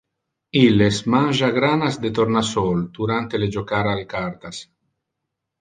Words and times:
Illes 0.61 1.01
mangia 1.15 1.49
granas 1.57 1.99
de 2.05 2.11
tornasol 2.21 2.81
durante 2.97 3.43
le 3.43 3.53
jocar 3.59 3.83
al 3.93 4.03
cartas. 4.15 4.65